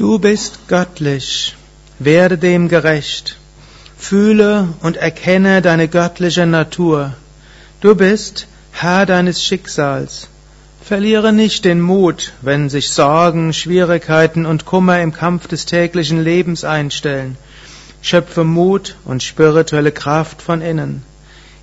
Du 0.00 0.18
bist 0.18 0.66
göttlich, 0.66 1.54
werde 1.98 2.38
dem 2.38 2.70
gerecht, 2.70 3.36
fühle 3.98 4.68
und 4.80 4.96
erkenne 4.96 5.60
deine 5.60 5.88
göttliche 5.88 6.46
Natur. 6.46 7.12
Du 7.82 7.94
bist 7.94 8.46
Herr 8.72 9.04
deines 9.04 9.44
Schicksals. 9.44 10.28
Verliere 10.82 11.34
nicht 11.34 11.66
den 11.66 11.82
Mut, 11.82 12.32
wenn 12.40 12.70
sich 12.70 12.88
Sorgen, 12.88 13.52
Schwierigkeiten 13.52 14.46
und 14.46 14.64
Kummer 14.64 15.02
im 15.02 15.12
Kampf 15.12 15.48
des 15.48 15.66
täglichen 15.66 16.24
Lebens 16.24 16.64
einstellen. 16.64 17.36
Schöpfe 18.00 18.44
Mut 18.44 18.96
und 19.04 19.22
spirituelle 19.22 19.92
Kraft 19.92 20.40
von 20.40 20.62
innen. 20.62 21.02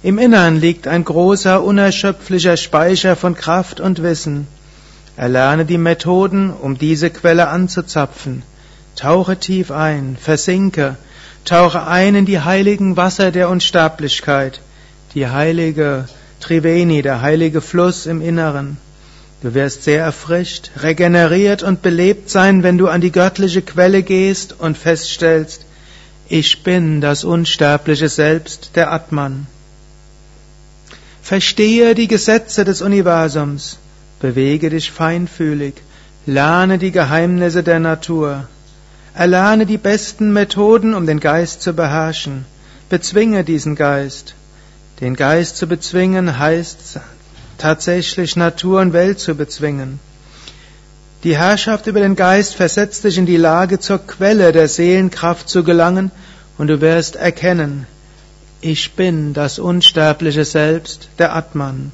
Im 0.04 0.20
Innern 0.20 0.62
liegt 0.62 0.88
ein 0.88 1.04
großer, 1.04 1.64
unerschöpflicher 1.64 2.56
Speicher 2.56 3.16
von 3.16 3.34
Kraft 3.34 3.80
und 3.80 4.04
Wissen. 4.04 4.46
Erlerne 5.18 5.66
die 5.66 5.80
Methoden, 5.80 6.52
um 6.52 6.78
diese 6.78 7.10
Quelle 7.10 7.48
anzuzapfen. 7.48 8.44
Tauche 8.96 9.38
tief 9.38 9.72
ein, 9.72 10.16
versinke, 10.20 10.96
tauche 11.44 11.88
ein 11.88 12.14
in 12.14 12.28
die 12.28 12.40
heiligen 12.40 12.98
Wasser 12.98 13.32
der 13.32 13.50
Unsterblichkeit, 13.50 14.62
die 15.16 15.28
heilige 15.28 16.06
Triveni, 16.40 17.02
der 17.02 17.22
heilige 17.22 17.62
Fluss 17.62 18.06
im 18.06 18.22
Inneren. 18.22 18.78
Du 19.42 19.56
wirst 19.56 19.84
sehr 19.84 20.04
erfrischt, 20.04 20.70
regeneriert 20.82 21.64
und 21.64 21.82
belebt 21.82 22.30
sein, 22.30 22.62
wenn 22.62 22.78
du 22.78 22.88
an 22.88 23.02
die 23.02 23.12
göttliche 23.12 23.64
Quelle 23.64 24.04
gehst 24.04 24.56
und 24.60 24.78
feststellst, 24.78 25.66
ich 26.30 26.64
bin 26.64 27.02
das 27.02 27.24
unsterbliche 27.24 28.10
Selbst, 28.10 28.72
der 28.76 28.92
Atman. 28.92 29.48
Verstehe 31.24 31.96
die 31.96 32.08
Gesetze 32.08 32.66
des 32.66 32.82
Universums. 32.82 33.80
Bewege 34.20 34.70
dich 34.70 34.92
feinfühlig, 34.92 35.76
lerne 36.26 36.78
die 36.78 36.92
Geheimnisse 36.92 37.64
der 37.64 37.80
Natur, 37.80 38.48
erlerne 39.14 39.66
die 39.66 39.78
besten 39.78 40.34
Methoden, 40.34 40.94
um 40.94 41.06
den 41.06 41.20
Geist 41.20 41.62
zu 41.62 41.74
beherrschen, 41.74 42.46
bezwinge 42.90 43.44
diesen 43.44 43.76
Geist. 43.76 44.34
Den 45.02 45.16
Geist 45.16 45.58
zu 45.58 45.68
bezwingen 45.68 46.40
heißt 46.40 47.00
tatsächlich 47.58 48.36
Natur 48.36 48.82
und 48.82 48.94
Welt 48.94 49.20
zu 49.20 49.36
bezwingen. 49.36 50.00
Die 51.24 51.38
Herrschaft 51.38 51.88
über 51.88 52.00
den 52.00 52.16
Geist 52.16 52.56
versetzt 52.56 53.04
dich 53.04 53.18
in 53.18 53.26
die 53.26 53.38
Lage, 53.38 53.80
zur 53.80 54.00
Quelle 54.00 54.52
der 54.52 54.68
Seelenkraft 54.68 55.50
zu 55.50 55.64
gelangen, 55.64 56.12
und 56.58 56.68
du 56.68 56.82
wirst 56.82 57.16
erkennen, 57.16 57.86
ich 58.62 58.94
bin 58.94 59.34
das 59.34 59.60
unsterbliche 59.60 60.46
Selbst, 60.46 61.10
der 61.20 61.36
Atman. 61.36 61.92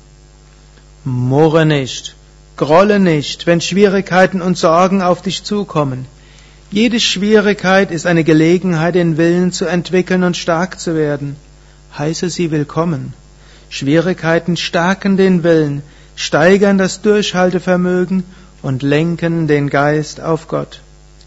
Murre 1.05 1.65
nicht, 1.65 2.15
grolle 2.55 2.97
nicht, 2.97 3.45
wenn 3.45 3.59
Schwierigkeiten 3.59 4.41
und 4.41 4.57
Sorgen 4.57 5.01
auf 5.01 5.21
dich 5.21 5.43
zukommen. 5.43 6.05
Jede 6.71 7.01
Schwierigkeit 7.01 7.91
ist 7.91 8.05
eine 8.05 8.23
Gelegenheit, 8.23 8.95
den 8.95 9.17
Willen 9.17 9.51
zu 9.51 9.65
entwickeln 9.65 10.23
und 10.23 10.37
stark 10.37 10.79
zu 10.79 10.95
werden. 10.95 11.35
Heiße 11.97 12.29
sie 12.29 12.51
willkommen. 12.51 13.13
Schwierigkeiten 13.69 14.55
stärken 14.55 15.17
den 15.17 15.43
Willen, 15.43 15.83
steigern 16.15 16.77
das 16.77 17.01
Durchhaltevermögen 17.01 18.23
und 18.61 18.81
lenken 18.81 19.47
den 19.47 19.69
Geist 19.69 20.21
auf 20.21 20.47
Gott. 20.47 20.79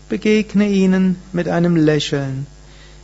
Begegne 0.08 0.68
ihnen 0.68 1.16
mit 1.34 1.48
einem 1.48 1.76
Lächeln. 1.76 2.46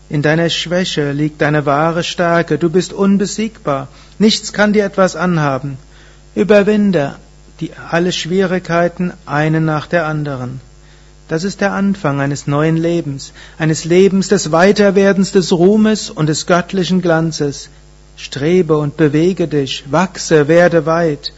In 0.09 0.23
deiner 0.23 0.49
Schwäche 0.49 1.13
liegt 1.13 1.43
deine 1.43 1.67
wahre 1.67 2.03
Stärke, 2.03 2.57
du 2.57 2.71
bist 2.71 2.95
unbesiegbar, 2.95 3.89
nichts 4.19 4.55
kann 4.55 4.73
dir 4.73 4.87
etwas 4.87 5.17
anhaben. 5.17 5.77
Überwinde 6.35 7.17
die, 7.61 7.73
alle 7.91 8.13
Schwierigkeiten, 8.13 9.13
eine 9.27 9.61
nach 9.61 9.87
der 9.87 10.07
anderen. 10.07 10.61
Das 11.29 11.45
ist 11.45 11.61
der 11.61 11.73
Anfang 11.73 12.21
eines 12.21 12.47
neuen 12.47 12.77
Lebens, 12.77 13.33
eines 13.59 13.85
Lebens 13.85 14.29
des 14.29 14.51
Weiterwerdens 14.53 15.33
des 15.33 15.53
Ruhmes 15.53 16.11
und 16.11 16.27
des 16.27 16.47
göttlichen 16.47 17.01
Glanzes. 17.01 17.69
Strebe 18.17 18.77
und 18.77 18.97
bewege 18.97 19.49
dich, 19.49 19.85
wachse, 19.91 20.49
werde 20.49 20.85
weit, 20.87 21.33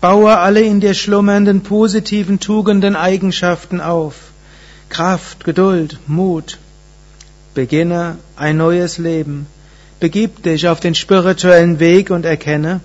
baue 0.00 0.38
alle 0.38 0.60
in 0.60 0.80
dir 0.80 0.94
schlummernden 0.94 1.62
positiven 1.62 2.38
Tugenden 2.38 2.94
Eigenschaften 2.94 3.80
auf. 3.80 4.14
Kraft, 4.88 5.44
Geduld, 5.44 5.98
Mut. 6.06 6.58
Beginne 7.54 8.18
ein 8.36 8.56
neues 8.56 8.98
Leben. 8.98 9.46
Begib 9.98 10.42
dich 10.42 10.68
auf 10.68 10.80
den 10.80 10.94
spirituellen 10.94 11.80
Weg 11.80 12.10
und 12.10 12.26
erkenne, 12.26 12.80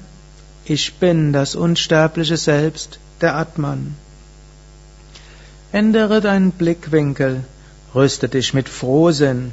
ich 0.65 0.95
bin 0.95 1.33
das 1.33 1.55
unsterbliche 1.55 2.37
Selbst, 2.37 2.99
der 3.21 3.35
Atman. 3.35 3.95
Ändere 5.71 6.21
deinen 6.21 6.51
Blickwinkel, 6.51 7.43
rüste 7.93 8.29
dich 8.29 8.53
mit 8.53 8.69
Frohsinn, 8.69 9.51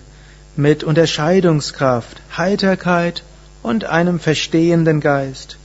mit 0.56 0.84
Unterscheidungskraft, 0.84 2.20
Heiterkeit 2.36 3.22
und 3.62 3.84
einem 3.84 4.18
verstehenden 4.20 5.00
Geist. 5.00 5.58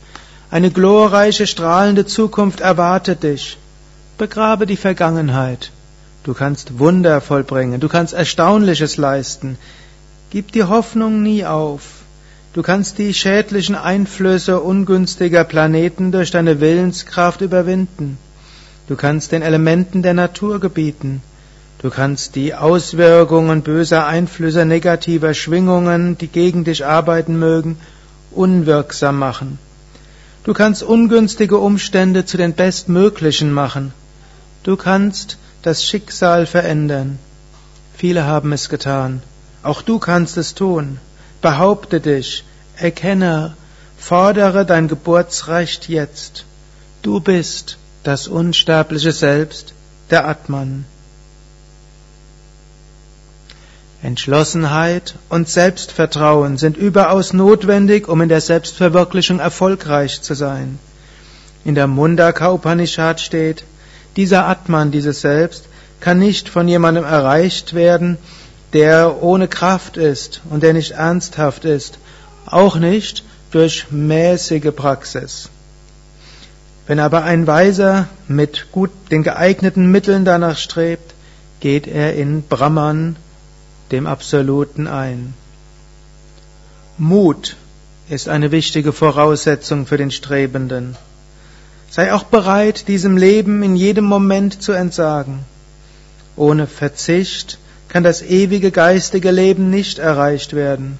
Eine 0.49 0.71
glorreiche, 0.71 1.47
strahlende 1.47 2.05
Zukunft 2.05 2.59
erwartet 2.59 3.23
dich. 3.23 3.57
Begrabe 4.17 4.65
die 4.65 4.77
Vergangenheit. 4.77 5.71
Du 6.23 6.33
kannst 6.33 6.77
Wunder 6.77 7.21
vollbringen, 7.21 7.79
du 7.79 7.87
kannst 7.87 8.13
Erstaunliches 8.13 8.97
leisten. 8.97 9.57
Gib 10.29 10.51
die 10.51 10.65
Hoffnung 10.65 11.23
nie 11.23 11.45
auf. 11.45 12.00
Du 12.53 12.63
kannst 12.63 12.97
die 12.97 13.13
schädlichen 13.13 13.75
Einflüsse 13.75 14.59
ungünstiger 14.59 15.45
Planeten 15.45 16.11
durch 16.11 16.31
deine 16.31 16.59
Willenskraft 16.59 17.39
überwinden. 17.39 18.17
Du 18.89 18.97
kannst 18.97 19.31
den 19.31 19.41
Elementen 19.41 20.01
der 20.01 20.13
Natur 20.13 20.59
gebieten. 20.59 21.21
Du 21.81 21.89
kannst 21.89 22.35
die 22.35 22.53
Auswirkungen 22.53 23.61
böser 23.61 24.05
Einflüsse, 24.05 24.65
negativer 24.65 25.33
Schwingungen, 25.33 26.17
die 26.17 26.27
gegen 26.27 26.65
dich 26.65 26.85
arbeiten 26.85 27.39
mögen, 27.39 27.77
unwirksam 28.31 29.17
machen. 29.17 29.57
Du 30.43 30.53
kannst 30.53 30.83
ungünstige 30.83 31.57
Umstände 31.57 32.25
zu 32.25 32.35
den 32.35 32.53
bestmöglichen 32.53 33.53
machen. 33.53 33.93
Du 34.63 34.75
kannst 34.75 35.37
das 35.61 35.85
Schicksal 35.85 36.45
verändern. 36.45 37.17
Viele 37.95 38.25
haben 38.25 38.51
es 38.51 38.67
getan. 38.67 39.21
Auch 39.63 39.81
du 39.81 39.99
kannst 39.99 40.35
es 40.35 40.53
tun. 40.53 40.99
Behaupte 41.41 41.99
dich, 41.99 42.43
erkenne, 42.77 43.55
fordere 43.97 44.65
dein 44.65 44.87
Geburtsrecht 44.87 45.89
jetzt. 45.89 46.45
Du 47.01 47.19
bist 47.19 47.77
das 48.03 48.27
unsterbliche 48.27 49.11
Selbst, 49.11 49.73
der 50.09 50.27
Atman. 50.27 50.85
Entschlossenheit 54.03 55.15
und 55.29 55.47
Selbstvertrauen 55.47 56.57
sind 56.57 56.75
überaus 56.75 57.33
notwendig, 57.33 58.07
um 58.07 58.21
in 58.21 58.29
der 58.29 58.41
Selbstverwirklichung 58.41 59.39
erfolgreich 59.39 60.23
zu 60.23 60.33
sein. 60.33 60.79
In 61.63 61.75
der 61.75 61.85
Mundaka 61.85 62.51
Upanishad 62.51 63.21
steht, 63.21 63.63
dieser 64.15 64.47
Atman, 64.47 64.89
dieses 64.89 65.21
Selbst, 65.21 65.65
kann 65.99 66.17
nicht 66.17 66.49
von 66.49 66.67
jemandem 66.67 67.03
erreicht 67.03 67.75
werden, 67.75 68.17
der 68.73 69.21
ohne 69.21 69.47
Kraft 69.47 69.97
ist 69.97 70.41
und 70.49 70.63
der 70.63 70.73
nicht 70.73 70.91
ernsthaft 70.91 71.65
ist, 71.65 71.97
auch 72.45 72.77
nicht 72.77 73.23
durch 73.51 73.91
mäßige 73.91 74.71
Praxis. 74.75 75.49
Wenn 76.87 76.99
aber 76.99 77.23
ein 77.23 77.47
Weiser 77.47 78.07
mit 78.27 78.71
gut 78.71 78.91
den 79.11 79.23
geeigneten 79.23 79.91
Mitteln 79.91 80.25
danach 80.25 80.57
strebt, 80.57 81.13
geht 81.59 81.87
er 81.87 82.15
in 82.15 82.43
Brahman, 82.43 83.15
dem 83.91 84.07
Absoluten, 84.07 84.87
ein. 84.87 85.33
Mut 86.97 87.55
ist 88.09 88.29
eine 88.29 88.51
wichtige 88.51 88.93
Voraussetzung 88.93 89.85
für 89.85 89.97
den 89.97 90.11
Strebenden. 90.11 90.95
Sei 91.89 92.13
auch 92.13 92.23
bereit, 92.23 92.87
diesem 92.87 93.17
Leben 93.17 93.63
in 93.63 93.75
jedem 93.75 94.05
Moment 94.05 94.61
zu 94.61 94.71
entsagen. 94.71 95.39
Ohne 96.35 96.67
Verzicht 96.67 97.57
kann 97.91 98.03
das 98.03 98.21
ewige 98.21 98.71
geistige 98.71 99.31
Leben 99.31 99.69
nicht 99.69 99.99
erreicht 99.99 100.53
werden. 100.53 100.97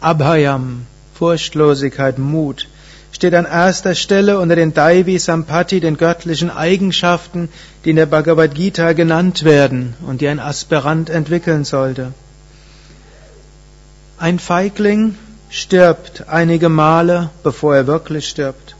Abhayam, 0.00 0.86
Furchtlosigkeit, 1.14 2.18
Mut, 2.18 2.66
steht 3.12 3.32
an 3.32 3.44
erster 3.44 3.94
Stelle 3.94 4.40
unter 4.40 4.56
den 4.56 4.74
Daivi 4.74 5.20
Sampati, 5.20 5.78
den 5.78 5.96
göttlichen 5.96 6.50
Eigenschaften, 6.50 7.48
die 7.84 7.90
in 7.90 7.96
der 7.96 8.06
Bhagavad 8.06 8.56
Gita 8.56 8.92
genannt 8.92 9.44
werden 9.44 9.94
und 10.04 10.20
die 10.20 10.26
ein 10.26 10.40
Aspirant 10.40 11.10
entwickeln 11.10 11.62
sollte. 11.64 12.12
Ein 14.18 14.40
Feigling 14.40 15.14
stirbt 15.48 16.28
einige 16.28 16.70
Male, 16.70 17.30
bevor 17.44 17.76
er 17.76 17.86
wirklich 17.86 18.28
stirbt. 18.28 18.74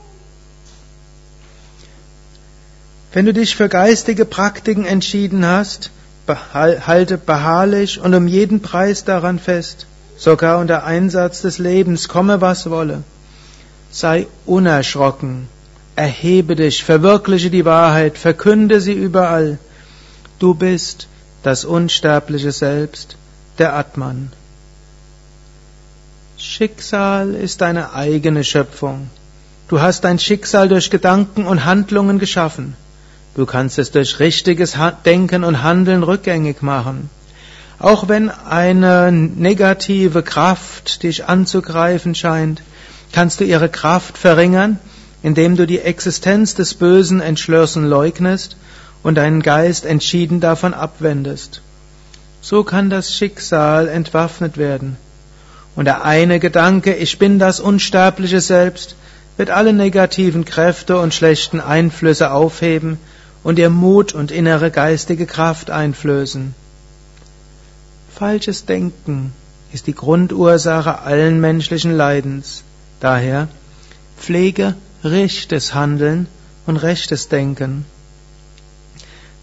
Wenn 3.12 3.26
du 3.26 3.32
dich 3.32 3.55
für 3.55 3.69
geistige 3.69 4.25
Praktiken 4.25 4.84
entschieden 4.84 5.46
hast, 5.46 5.93
halte 6.29 7.19
beharrlich 7.19 8.00
und 8.00 8.15
um 8.15 8.26
jeden 8.26 8.61
Preis 8.61 9.05
daran 9.05 9.38
fest, 9.38 9.87
sogar 10.17 10.59
unter 10.59 10.85
Einsatz 10.85 11.43
des 11.43 11.59
Lebens, 11.59 12.09
komme 12.09 12.41
was 12.41 12.71
wolle. 12.71 13.03
Sei 13.91 14.26
unerschrocken, 14.47 15.49
erhebe 15.97 16.56
dich, 16.56 16.82
verwirkliche 16.82 17.50
die 17.50 17.65
Wahrheit, 17.65 18.19
verkünde 18.19 18.81
sie 18.81 18.94
überall. 18.94 19.59
Du 20.38 20.55
bist 20.55 21.09
das 21.43 21.65
unsterbliche 21.65 22.53
Selbst, 22.53 23.17
der 23.59 23.75
Atman. 23.75 24.32
Schicksal 26.38 27.35
ist 27.35 27.61
deine 27.61 27.93
eigene 27.93 28.44
Schöpfung. 28.44 29.09
Du 29.69 29.81
hast 29.81 30.05
dein 30.05 30.19
Schicksal 30.19 30.69
durch 30.69 30.91
Gedanken 30.91 31.47
und 31.47 31.65
Handlungen 31.65 32.19
geschaffen. 32.19 32.76
Du 33.35 33.47
kannst 33.47 33.81
es 33.81 33.91
durch 33.91 34.21
richtiges 34.21 34.77
Denken 35.05 35.43
und 35.43 35.65
Handeln 35.65 36.05
rückgängig 36.05 36.63
machen. 36.63 37.11
Auch 37.81 38.09
wenn 38.09 38.31
eine 38.31 39.11
negative 39.11 40.23
Kraft 40.23 41.03
dich 41.03 41.25
anzugreifen 41.25 42.15
scheint, 42.15 42.63
kannst 43.11 43.41
du 43.41 43.45
ihre 43.45 43.69
Kraft 43.69 44.19
verringern, 44.19 44.79
indem 45.25 45.57
du 45.57 45.67
die 45.67 45.81
Existenz 45.81 46.55
des 46.55 46.75
Bösen 46.75 47.21
entschlossen 47.21 47.89
leugnest 47.89 48.57
und 49.03 49.17
deinen 49.17 49.43
Geist 49.43 49.85
entschieden 49.85 50.39
davon 50.39 50.73
abwendest. 50.73 51.61
So 52.41 52.63
kann 52.63 52.89
das 52.89 53.17
Schicksal 53.17 53.89
entwaffnet 53.89 54.59
werden. 54.59 54.97
Und 55.75 55.87
der 55.87 56.05
eine 56.05 56.39
Gedanke, 56.39 56.95
ich 56.95 57.19
bin 57.19 57.41
das 57.41 57.59
unsterbliche 57.59 58.41
Selbst, 58.41 58.95
wird 59.37 59.51
alle 59.51 59.73
negativen 59.73 60.45
Kräfte 60.45 60.99
und 60.99 61.13
schlechten 61.13 61.61
Einflüsse 61.61 62.31
aufheben 62.31 62.99
und 63.44 63.58
ihr 63.58 63.70
Mut 63.70 64.12
und 64.12 64.32
innere 64.32 64.70
geistige 64.70 65.26
Kraft 65.26 65.70
einflößen. 65.70 66.55
Falsches 68.12 68.64
Denken 68.64 69.32
ist 69.73 69.87
die 69.87 69.94
Grundursache 69.94 71.00
allen 71.00 71.41
menschlichen 71.41 71.93
Leidens. 71.96 72.64
Daher 73.00 73.49
pflege 74.19 74.75
rechtes 75.05 75.75
Handeln 75.75 76.26
und 76.67 76.79
rechtes 76.79 77.29
Denken. 77.29 77.85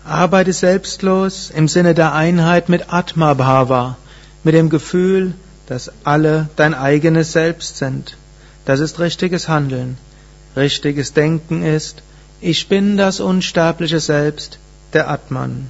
Arbeite 0.03 0.51
selbstlos 0.51 1.51
im 1.55 1.67
Sinne 1.67 1.93
der 1.93 2.13
Einheit 2.13 2.69
mit 2.69 2.91
Atma 2.91 3.35
Bhava, 3.35 3.97
mit 4.43 4.55
dem 4.55 4.69
Gefühl, 4.69 5.35
dass 5.67 5.91
alle 6.03 6.49
dein 6.55 6.73
eigenes 6.73 7.33
Selbst 7.33 7.77
sind. 7.77 8.17
Das 8.65 8.79
ist 8.79 8.99
richtiges 8.99 9.47
Handeln. 9.47 9.97
Richtiges 10.55 11.13
Denken 11.13 11.63
ist, 11.63 12.01
ich 12.41 12.67
bin 12.67 12.97
das 12.97 13.19
unsterbliche 13.19 13.99
Selbst, 13.99 14.57
der 14.93 15.09
Atman. 15.09 15.69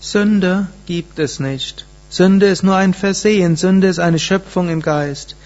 Sünde 0.00 0.68
gibt 0.86 1.18
es 1.18 1.40
nicht. 1.40 1.84
Sünde 2.08 2.46
ist 2.46 2.62
nur 2.62 2.76
ein 2.76 2.94
Versehen, 2.94 3.56
Sünde 3.56 3.88
ist 3.88 3.98
eine 3.98 4.18
Schöpfung 4.18 4.70
im 4.70 4.80
Geist. 4.80 5.36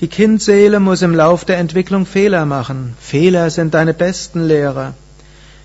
Die 0.00 0.06
Kindseele 0.06 0.78
muss 0.78 1.02
im 1.02 1.14
Lauf 1.14 1.44
der 1.44 1.58
Entwicklung 1.58 2.06
Fehler 2.06 2.46
machen. 2.46 2.96
Fehler 3.00 3.50
sind 3.50 3.74
deine 3.74 3.92
besten 3.92 4.44
Lehrer. 4.44 4.94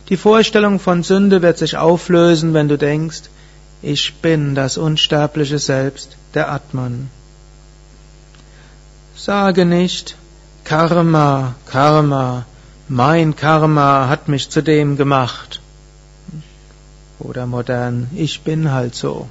Die 0.10 0.18
Vorstellung 0.18 0.80
von 0.80 1.04
Sünde 1.04 1.44
wird 1.44 1.60
sich 1.60 1.78
auflösen, 1.78 2.56
wenn 2.56 2.68
du 2.68 2.78
denkst, 2.78 3.30
ich 3.84 4.16
bin 4.16 4.56
das 4.56 4.78
unsterbliche 4.78 5.60
Selbst, 5.60 6.18
der 6.34 6.52
Atman. 6.52 7.10
Sage 9.16 9.66
nicht, 9.66 10.16
Karma, 10.69 11.56
Karma, 11.66 12.45
mein 12.88 13.36
Karma 13.36 14.07
hat 14.07 14.27
mich 14.27 14.51
zu 14.51 14.62
dem 14.62 14.98
gemacht. 14.98 15.62
Oder 17.18 17.48
modern, 17.48 18.07
ich 18.16 18.42
bin 18.42 18.71
halt 18.71 18.94
so. 18.94 19.27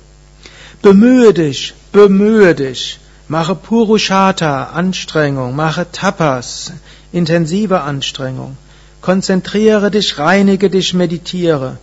Bemühe 0.82 1.32
dich, 1.32 1.75
bemühe 1.93 2.56
dich. 2.56 2.99
Mache 3.29 3.55
Purushata, 3.55 4.64
Anstrengung, 4.81 5.55
mache 5.55 5.87
Tapas, 5.93 6.73
intensive 7.12 7.82
Anstrengung. 7.82 8.56
Konzentriere 9.00 9.93
dich, 9.93 10.19
reinige 10.19 10.70
dich, 10.70 10.93
meditiere. 10.93 11.79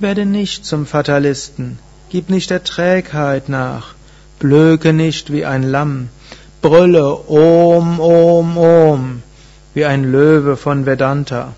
Werde 0.00 0.26
nicht 0.26 0.66
zum 0.66 0.86
Fatalisten. 0.86 1.78
Gib 2.10 2.30
nicht 2.30 2.50
der 2.50 2.64
Trägheit 2.64 3.48
nach. 3.48 3.94
Blöke 4.40 4.92
nicht 4.92 5.30
wie 5.30 5.44
ein 5.44 5.62
Lamm. 5.62 6.08
Brülle 6.60 7.28
Om, 7.28 8.00
Om, 8.00 8.58
Om, 8.58 9.22
wie 9.74 9.84
ein 9.84 10.04
Löwe 10.10 10.56
von 10.56 10.86
Vedanta. 10.86 11.54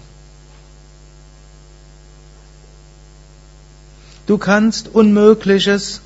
Du 4.27 4.37
kannst 4.39 4.89
Unmögliches 4.95 6.03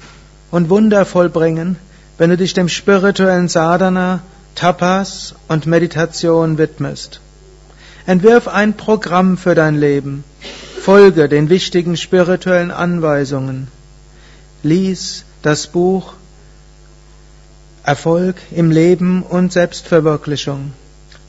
und 0.51 0.71
Wunder 0.71 1.05
vollbringen, 1.05 1.77
wenn 2.19 2.31
du 2.31 2.37
dich 2.37 2.55
dem 2.55 2.69
spirituellen 2.69 3.49
Sadhana, 3.49 4.21
Tapas 4.55 5.35
und 5.49 5.67
Meditation 5.67 6.57
widmest. 6.59 7.21
Entwirf 8.07 8.47
ein 8.49 8.75
Programm 8.75 9.37
für 9.37 9.55
dein 9.55 9.75
Leben. 9.75 10.25
Folge 10.81 11.29
den 11.29 11.49
wichtigen 11.49 11.97
spirituellen 11.97 12.71
Anweisungen. 12.71 13.69
Lies 14.63 15.25
das 15.43 15.67
Buch 15.67 16.15
Erfolg 17.85 18.37
im 18.51 18.71
Leben 18.71 19.23
und 19.23 19.53
Selbstverwirklichung. 19.53 20.73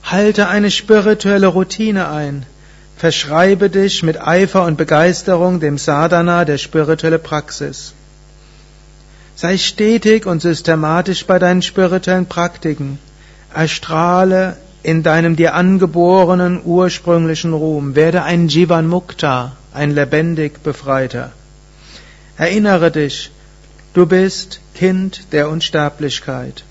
Halte 0.04 0.48
eine 0.48 0.72
spirituelle 0.72 1.48
Routine 1.48 2.08
ein. 2.10 2.46
Verschreibe 2.96 3.70
dich 3.70 4.04
mit 4.04 4.22
Eifer 4.22 4.64
und 4.64 4.78
Begeisterung 4.78 5.60
dem 5.60 5.78
Sadhana 5.78 6.46
der 6.46 6.58
spirituelle 6.58 7.20
Praxis. 7.20 7.94
Sei 9.36 9.58
stetig 9.58 10.26
und 10.26 10.42
systematisch 10.42 11.26
bei 11.26 11.40
deinen 11.40 11.62
spirituellen 11.62 12.26
Praktiken. 12.26 13.00
Erstrahle 13.54 14.56
in 14.82 15.04
deinem 15.04 15.36
dir 15.36 15.56
angeborenen 15.56 16.62
ursprünglichen 16.64 17.52
Ruhm. 17.52 17.96
Werde 17.96 18.24
ein 18.24 18.48
Jivan 18.48 18.88
Mukta, 18.88 19.58
ein 19.74 19.92
lebendig 19.92 20.64
Befreiter. 20.64 21.32
Erinnere 22.38 22.92
dich, 22.92 23.32
du 23.94 24.06
bist 24.06 24.62
Kind 24.76 25.32
der 25.32 25.48
Unsterblichkeit. 25.48 26.66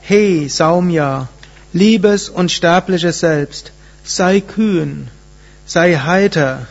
Hey 0.00 0.48
Saumya, 0.48 1.28
liebes 1.72 2.28
unsterbliches 2.28 3.20
Selbst, 3.20 3.70
sei 4.02 4.40
kühn, 4.40 5.06
sei 5.64 5.94
heiter, 5.94 6.66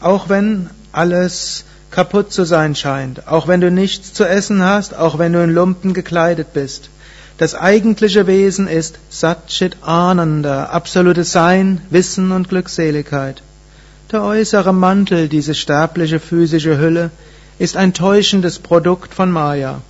auch 0.00 0.28
wenn 0.28 0.70
alles 0.90 1.64
kaputt 1.92 2.32
zu 2.32 2.44
sein 2.44 2.74
scheint, 2.74 3.28
auch 3.28 3.46
wenn 3.46 3.60
du 3.60 3.70
nichts 3.70 4.12
zu 4.12 4.24
essen 4.24 4.64
hast, 4.64 4.96
auch 4.96 5.18
wenn 5.18 5.32
du 5.32 5.42
in 5.44 5.54
Lumpen 5.54 5.94
gekleidet 5.94 6.52
bist. 6.52 6.90
Das 7.38 7.54
eigentliche 7.54 8.26
Wesen 8.26 8.66
ist 8.66 8.98
Satchit 9.08 9.76
Ananda, 9.82 10.64
absolutes 10.64 11.30
Sein, 11.30 11.80
Wissen 11.90 12.32
und 12.32 12.48
Glückseligkeit. 12.48 13.40
Der 14.10 14.24
äußere 14.24 14.72
Mantel, 14.72 15.28
diese 15.28 15.54
sterbliche 15.54 16.18
physische 16.18 16.78
Hülle, 16.78 17.10
ist 17.58 17.76
ein 17.76 17.94
täuschendes 17.94 18.58
Produkt 18.58 19.14
von 19.14 19.30
Maya. 19.30 19.80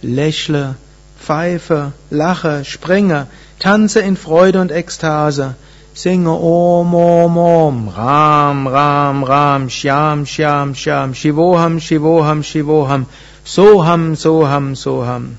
Lächle, 0.00 0.76
pfeife, 1.18 1.92
lache, 2.10 2.64
springe, 2.64 3.26
tanze 3.58 4.00
in 4.00 4.16
Freude 4.16 4.60
und 4.60 4.72
Ekstase, 4.72 5.54
singe 5.94 6.32
Om, 6.32 6.94
Om, 6.94 7.36
Om, 7.36 7.88
Ram, 7.88 8.66
Ram, 8.66 9.24
Ram, 9.24 9.68
Shyam, 9.68 10.24
Shyam, 10.24 10.74
Shyam, 10.74 11.14
Shivoham, 11.14 11.80
Shivoham, 11.80 12.42
Shivoham, 12.42 13.06
Soham, 13.44 14.16
Soham, 14.16 14.74
Soham. 14.74 15.36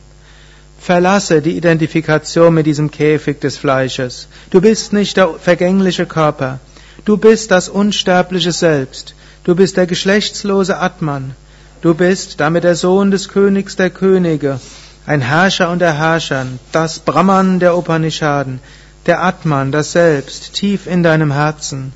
Verlasse 0.80 1.42
die 1.42 1.58
Identifikation 1.58 2.54
mit 2.54 2.66
diesem 2.66 2.92
Käfig 2.92 3.40
des 3.40 3.58
Fleisches. 3.58 4.28
Du 4.52 4.62
bist 4.62 4.94
nicht 4.94 5.18
der 5.18 5.30
vergängliche 5.40 6.06
Körper. 6.06 6.60
Du 7.06 7.18
bist 7.18 7.52
das 7.52 7.68
unsterbliche 7.68 8.52
Selbst. 8.52 9.16
Du 9.44 9.56
bist 9.56 9.78
der 9.78 9.88
geschlechtslose 9.88 10.78
Atman. 10.78 11.36
Du 11.84 11.94
bist 11.94 12.40
damit 12.40 12.64
der 12.64 12.78
Sohn 12.78 13.12
des 13.12 13.28
Königs 13.28 13.76
der 13.76 13.90
Könige, 13.90 14.62
ein 15.06 15.20
Herrscher 15.20 15.70
unter 15.70 15.92
Herrschern, 15.92 16.58
das 16.72 17.00
Brahman 17.00 17.60
der 17.60 17.76
Upanishaden, 17.78 18.62
der 19.06 19.22
Atman, 19.22 19.74
das 19.74 19.92
Selbst, 19.92 20.54
tief 20.54 20.88
in 20.88 21.04
deinem 21.04 21.34
Herzen. 21.34 21.92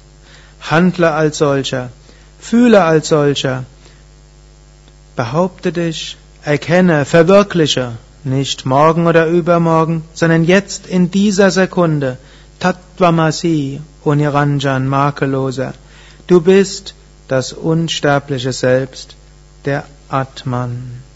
Handle 0.59 1.13
als 1.13 1.37
solcher, 1.37 1.89
fühle 2.37 2.83
als 2.83 3.07
solcher, 3.07 3.63
behaupte 5.15 5.71
dich, 5.71 6.17
erkenne, 6.43 7.05
verwirkliche, 7.05 7.93
nicht 8.25 8.65
morgen 8.65 9.07
oder 9.07 9.27
übermorgen, 9.27 10.03
sondern 10.13 10.43
jetzt 10.43 10.85
in 10.85 11.11
dieser 11.11 11.49
Sekunde. 11.49 12.17
Tattvamasi, 12.59 13.79
Uniranjan, 14.03 14.85
makelloser. 14.85 15.73
Du 16.27 16.41
bist 16.41 16.93
das 17.29 17.53
unsterbliche 17.53 18.51
Selbst, 18.51 19.15
der 19.67 19.83
Atman. 20.07 21.06